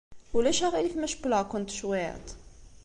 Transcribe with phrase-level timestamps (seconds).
[0.35, 2.27] Ulac aɣilif ma cewwleɣ-kent cwiṭ?